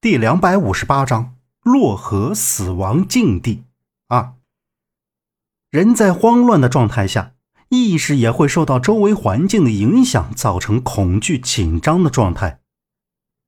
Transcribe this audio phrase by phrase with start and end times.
[0.00, 3.64] 第两百五十八章洛河死亡境地
[4.06, 4.32] 二。
[5.70, 7.32] 人在慌乱的状态下，
[7.68, 12.60] 意识也会受到周围环境的影响，造成恐惧紧张的状态。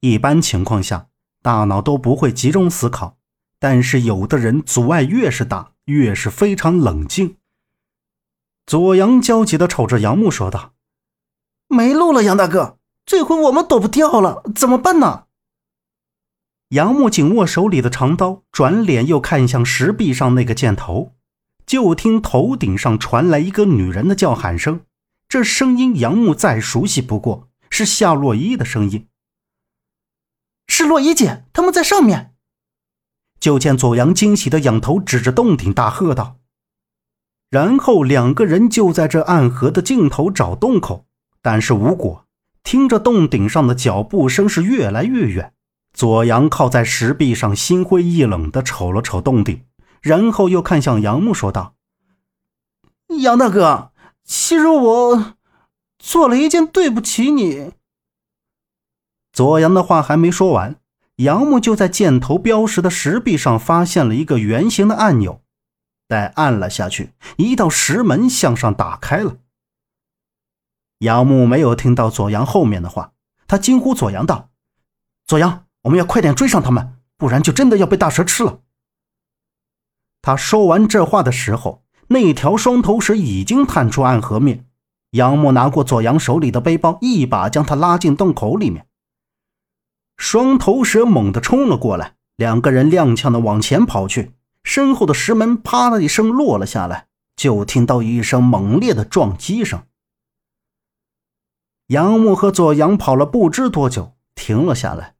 [0.00, 1.08] 一般情况下，
[1.42, 3.18] 大脑都不会集中思考，
[3.60, 7.36] 但是有的人阻碍越是大，越是非常冷静。
[8.64, 10.72] 左阳焦急地瞅着杨木说道
[11.68, 15.24] ：“没路了，杨大哥，这回我们躲不掉了，怎么办呢？”
[16.70, 21.14] 杨木紧握手里的长刀，转脸又看向石壁上那个箭头，
[21.64, 24.80] 就听头顶上传来一个女人的叫喊声。
[25.30, 29.06] 这声音杨木再熟悉不过，是夏洛伊的声音。
[30.66, 32.34] 是洛伊姐，他们在上面。
[33.40, 36.36] 就见左阳惊喜的仰头指着洞顶，大喝道
[37.48, 41.06] ：“然后两个人就在这暗河的尽头找洞口，
[41.40, 42.26] 但是无果。
[42.62, 45.54] 听着洞顶上的脚步声是越来越远。”
[45.98, 49.64] 左阳靠在石壁上，心灰意冷地瞅了瞅洞顶，
[50.00, 51.74] 然后又看向杨木，说道
[53.20, 53.90] ：“杨大哥，
[54.22, 55.34] 其实我
[55.98, 57.72] 做了一件对不起你。”
[59.34, 60.76] 左阳的话还没说完，
[61.16, 65.42] 杨木就在箭头标识的石壁上发现了一个圆形的按钮，
[66.06, 69.38] 待按了下去，一道石门向上打开了。
[70.98, 73.14] 杨木没有听到左阳后面的话，
[73.48, 74.50] 他惊呼左阳道
[75.26, 78.60] ：“左阳！”我们要快点追上他们，不然就真的要被大蛇吃了。
[80.20, 84.66] 他说完这话的时候，那条双头蛇已经探出暗河面。
[85.12, 88.86] 杨木拿过左阳手里的背包，一把将他拉进洞口里面。
[90.16, 94.32] 双头蛇猛地冲了过来，两个人踉跄的往前跑去，
[94.64, 97.06] 身后的石门啪的一声落了下来，
[97.36, 99.84] 就听到一声猛烈的撞击声。
[101.86, 105.14] 杨木和左阳跑了不知多久，停了下来。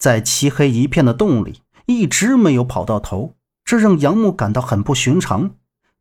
[0.00, 3.34] 在漆黑一片的洞里，一直没有跑到头，
[3.64, 5.50] 这让杨木感到很不寻常。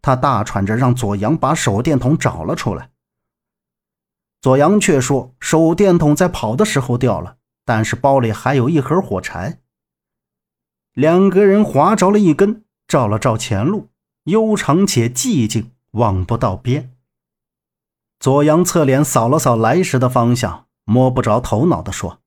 [0.02, 2.92] 他大喘着，让左阳把手电筒找了出来。
[4.42, 9.60] 左阳却说，手电筒在跑的时候掉了，但是包里还有一盒火柴。
[10.94, 13.90] 两个人划着了一根，照了照前路，
[14.24, 16.94] 悠长且寂静，望不到边。
[18.18, 22.22] 左阳侧脸扫了扫来时的方向，摸不着头脑地说。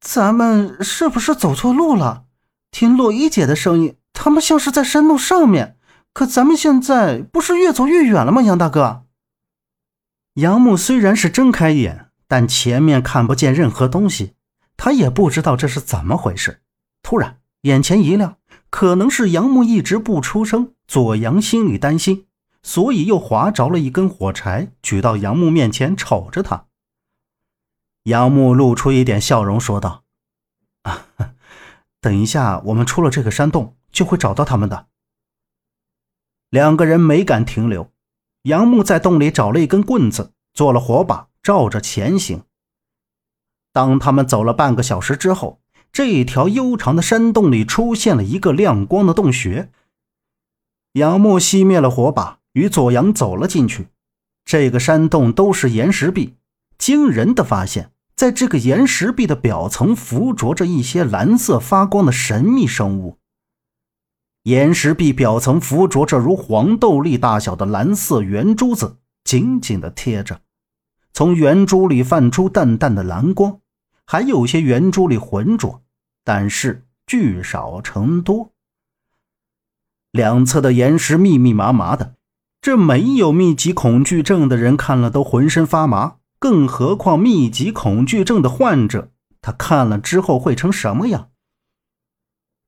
[0.00, 2.24] 咱们是不是走错路了？
[2.70, 5.76] 听洛伊姐的声音，他们像是在山洞上面。
[6.12, 8.42] 可咱们现在不是越走越远了吗？
[8.42, 9.04] 杨大哥，
[10.34, 14.34] 杨木虽然是睁开眼，但前面看不见任何东西，
[14.76, 16.62] 他也不知道这是怎么回事。
[17.02, 18.38] 突然眼前一亮，
[18.70, 22.26] 可能是杨木一直不出声，左阳心里担心，
[22.62, 26.64] 所以又划着了一根火柴，举到杨木面前，瞅着他。
[28.04, 30.04] 杨木露出一点笑容，说道
[30.82, 31.06] ：“啊，
[32.00, 34.86] 等一下，我们出了这个山洞，就会找到他们的。”
[36.48, 37.92] 两个人没敢停留。
[38.44, 42.42] 杨木在洞里找了一根棍子，做了火把，照着前行。
[43.72, 45.60] 当他们走了半个小时之后，
[45.92, 49.70] 这一条悠长的山洞里出现了一个亮光的洞穴。
[50.94, 53.88] 杨木熄灭了火把，与左阳走了进去。
[54.44, 56.34] 这个山洞都是岩石壁。
[56.80, 63.18] 惊人的发现，在这个岩石壁的表层附着着一些蓝色发光的神秘生物。
[64.44, 70.40] 岩石壁表层附着着如黄豆粒大小的蓝色圆珠子，紧紧地贴着，
[71.12, 73.60] 从圆珠里泛出淡淡的蓝光，
[74.06, 75.82] 还有些圆珠里浑浊，
[76.24, 78.52] 但是聚少成多。
[80.12, 82.14] 两侧的岩石密密麻麻的，
[82.62, 86.16] 这没有密集恐惧症的人看了都浑身发麻。
[86.40, 89.12] 更何况密集恐惧症的患者，
[89.42, 91.30] 他看了之后会成什么样？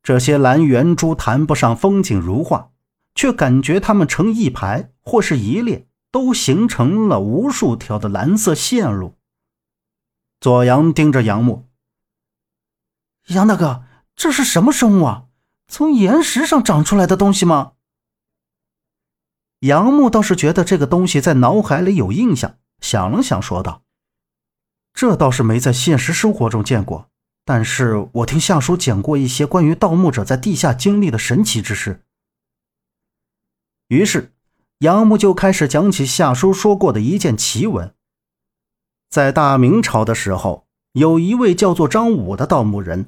[0.03, 2.71] 这些蓝圆珠谈不上风景如画，
[3.15, 9.17] 却感觉它们成一排或是一列，都形成了无数条的蓝色线路。
[10.39, 11.67] 左阳盯着杨木，
[13.29, 15.25] 杨大哥，这是什么生物啊？
[15.67, 17.73] 从岩石上长出来的东西吗？
[19.61, 22.59] 杨木倒是觉得这个东西在脑海里有印象。
[22.83, 23.85] 想了想，说道
[24.93, 27.09] ：“这倒是没在现实生活中见过，
[27.47, 32.03] 但是我听夏叔讲过一些关于盗墓者在地下经历的神奇之事。”
[33.89, 34.35] 于是，
[34.81, 37.95] 杨木就开始讲起夏叔说过的一件奇闻。
[39.09, 43.07] 在大明朝的时候，有一位叫做张武的盗墓人，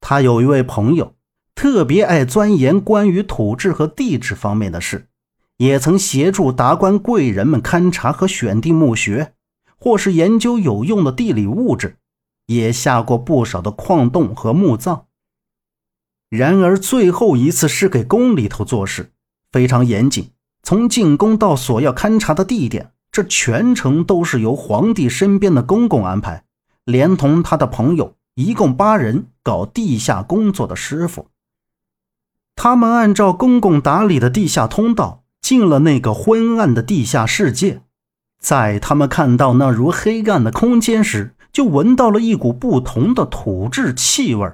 [0.00, 1.14] 他有一位朋友，
[1.54, 5.08] 特别爱钻研关于土质和地质方面的事。
[5.58, 9.34] 也曾协助达官贵人们勘察和选定墓穴，
[9.78, 11.98] 或是研究有用的地理物质。
[12.46, 15.06] 也下过不少的矿洞和墓葬。
[16.28, 19.12] 然而，最后一次是给宫里头做事，
[19.50, 20.32] 非常严谨。
[20.62, 26.44] 从进宫到所要勘察的地点，这全程都是由皇帝身边的公公安排，
[26.84, 31.28] 连同他的朋友，一共八人搞地下工作的师傅。
[32.56, 37.82] 他们按照公公打理的地下通道，进了那个昏暗的地下世界。
[38.40, 44.50] 在他们看到那如黑暗的空间时，就闻到了一股不同的土质气味。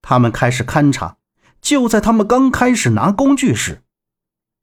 [0.00, 1.16] 他们开始勘察，
[1.60, 3.82] 就在他们刚开始拿工具时，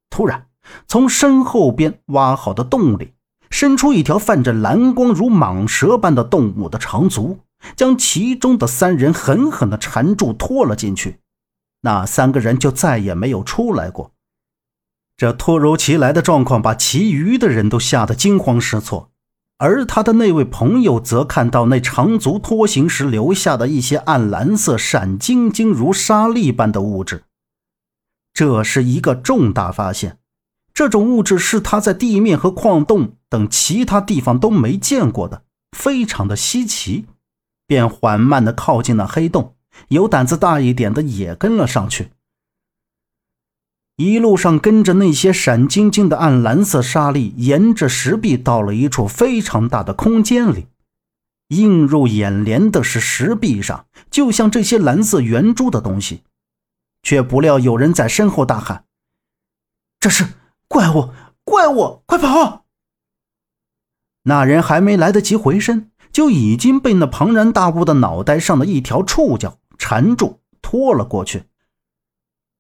[0.10, 0.46] 突然。
[0.88, 3.12] 从身后边挖好的洞里，
[3.50, 7.40] 伸出一条泛着蓝光如蟒蛇般的动物的长足，
[7.76, 11.20] 将其中的三人狠狠地缠住，拖了进去。
[11.82, 14.12] 那三个人就再也没有出来过。
[15.20, 19.12] 这突如其来的状况把其余的人都吓得惊慌失措，
[19.58, 27.24] 而他的那位朋友则看到那长足拖行时留下的一些暗蓝色、闪晶晶如沙粒般的物质。
[28.34, 30.20] 这是一个重大发现。
[30.74, 35.42] 这种物质是他在地面和矿洞等其他地方都没见过的，
[35.76, 37.08] 非常的稀奇，
[37.68, 39.56] 便缓慢地靠近那黑洞。
[39.90, 42.12] 有胆子大一点的也跟了上去。
[44.00, 50.68] 一路上跟着那些闪晶晶的暗蓝色沙粒，沿着石壁到了一处非常大的空间里。
[51.50, 56.24] 映入眼帘的是石壁上，就像这些蓝色圆珠的东西，
[57.04, 58.86] 却不料有人在身后大喊
[60.00, 60.26] ：“这是！”
[60.70, 61.10] 怪物！
[61.44, 62.02] 怪物！
[62.06, 62.64] 快跑！
[64.24, 71.49] 那人还没来得及回身，就已经被那庞然大物的脑袋上的一条触角缠住，拖了过去。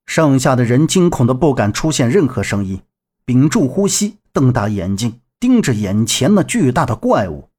[0.09, 2.81] 剩下的人惊恐的不敢出现任何声音，
[3.25, 7.49] 屏住呼吸，瞪大眼睛盯着眼前那巨大的怪物。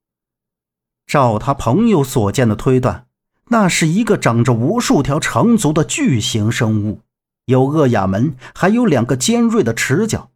[1.06, 3.06] 照他朋友所见的推断，
[3.50, 7.02] 那是一个长着无数条长足的巨型生物，
[7.44, 10.30] 有鳄牙门，还有两个尖锐的齿角。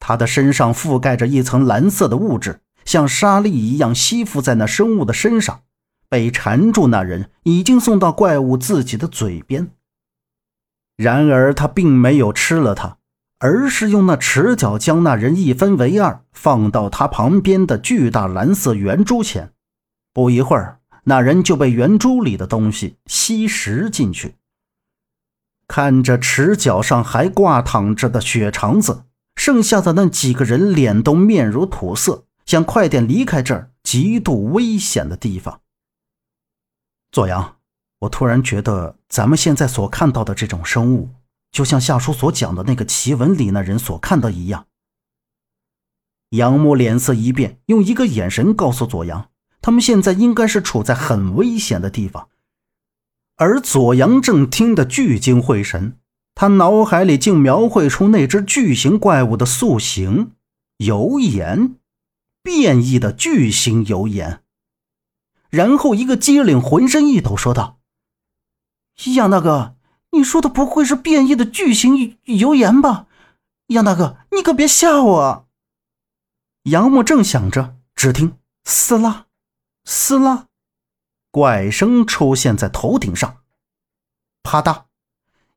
[0.00, 5.60] 他的身上覆盖着一层蓝色的物质，像沙粒一样吸附在那生物的身上。
[6.08, 9.70] 被缠住那人已经送到怪物自己的嘴边。
[11.00, 12.98] 然而他并没有吃了它，
[13.38, 19.54] 而是用那齿角将那人一分为二，放到他旁边的巨大蓝色圆珠前。
[20.12, 24.34] 不一会儿，那人就被圆珠里的东西吸食进去。
[25.66, 29.04] 看着齿角上还挂躺着的血肠子。
[29.36, 35.62] 剩下的那几个人脸都面如土色，想快点离开这儿极度危险的地方。
[37.10, 37.56] 左阳，
[38.00, 41.10] 我突然觉得咱们现在所看到的这种生物，
[41.50, 44.66] 就像夏叔所讲的那个奇闻里那人所看到一样。
[46.30, 49.30] 杨木脸色一变，用一个眼神告诉左阳，
[49.60, 52.28] 他们现在应该是处在很危险的地方。
[53.36, 55.96] 而左阳正听得聚精会神。
[56.34, 60.32] 他脑海里竟描绘出那只巨型怪物的塑形，
[60.78, 61.74] 油盐，
[62.42, 64.42] 变异的巨型油盐。
[65.50, 67.79] 然后一个机灵，浑身一抖，说道
[69.06, 69.74] ：“杨大哥，
[70.10, 73.06] 你说的不会是变异的巨型油盐吧？
[73.68, 75.46] 杨大哥，你可别吓我！”
[76.64, 79.26] 杨木正想着，只听“撕拉，
[79.84, 80.46] 撕拉”，
[81.32, 83.38] 怪声出现在头顶上，
[84.42, 84.84] 啪嗒。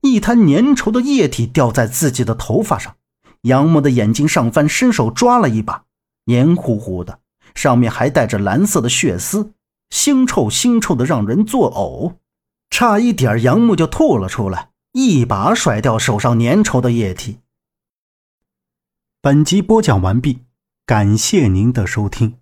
[0.02, 2.96] 一滩粘稠的液体掉在自己的头发上，
[3.42, 5.86] 杨木的眼睛上翻，伸手抓了一把，
[6.26, 7.20] 黏糊糊的，
[7.56, 9.54] 上面还带着蓝色的血丝，
[9.90, 12.16] 腥臭腥臭的，让人作呕，
[12.74, 17.38] 差一点杨木就吐了出来，一把甩掉手上粘稠的液体。
[19.22, 20.40] 本集播讲完毕，
[20.84, 22.40] 感谢您的收听。